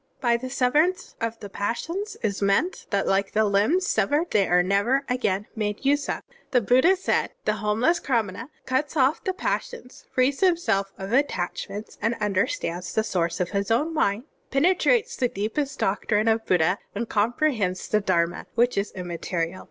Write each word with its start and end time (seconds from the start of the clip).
"By 0.19 0.35
the 0.35 0.49
severance 0.49 1.15
of 1.21 1.39
the 1.41 1.47
passions 1.47 2.17
is 2.23 2.41
meant 2.41 2.87
that 2.89 3.05
like 3.05 3.33
the 3.33 3.45
limbs 3.45 3.85
severed 3.85 4.31
they 4.31 4.47
are 4.47 4.63
never 4.63 5.05
again 5.07 5.45
made 5.55 5.85
use 5.85 6.09
of. 6.09 6.23
(2) 6.29 6.31
The 6.49 6.61
Buddha 6.61 6.95
said: 6.95 7.33
"The 7.45 7.57
homeless 7.57 7.99
Qra 7.99 8.25
mana 8.25 8.49
cuts 8.65 8.97
off 8.97 9.23
the 9.23 9.31
passions, 9.31 10.05
frees 10.11 10.39
himself 10.39 10.91
of 10.97 11.13
attachments, 11.13 11.97
tmderstands 12.01 12.95
the 12.95 13.03
source 13.03 13.39
of 13.39 13.51
his 13.51 13.69
own 13.69 13.93
mind, 13.93 14.23
penetrates 14.49 15.15
the 15.17 15.27
deepest 15.27 15.77
doctrine 15.77 16.27
of 16.27 16.47
Buddha, 16.47 16.79
and 16.95 17.07
comprehends 17.07 17.87
the 17.87 18.01
Dharma 18.01 18.47
which 18.55 18.79
is 18.79 18.89
immaterial. 18.93 19.59